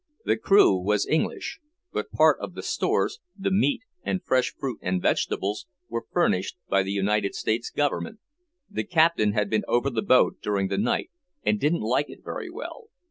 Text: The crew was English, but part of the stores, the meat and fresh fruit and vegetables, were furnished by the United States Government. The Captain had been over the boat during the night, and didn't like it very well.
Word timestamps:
The 0.25 0.35
crew 0.35 0.77
was 0.79 1.05
English, 1.05 1.59
but 1.93 2.09
part 2.09 2.39
of 2.39 2.55
the 2.55 2.63
stores, 2.63 3.19
the 3.37 3.51
meat 3.51 3.83
and 4.01 4.23
fresh 4.23 4.51
fruit 4.57 4.79
and 4.81 4.99
vegetables, 4.99 5.67
were 5.89 6.07
furnished 6.11 6.57
by 6.67 6.81
the 6.81 6.91
United 6.91 7.35
States 7.35 7.69
Government. 7.69 8.17
The 8.67 8.83
Captain 8.83 9.33
had 9.33 9.47
been 9.47 9.63
over 9.67 9.91
the 9.91 10.01
boat 10.01 10.37
during 10.41 10.69
the 10.69 10.79
night, 10.79 11.11
and 11.43 11.59
didn't 11.59 11.81
like 11.81 12.09
it 12.09 12.23
very 12.23 12.49
well. 12.49 12.85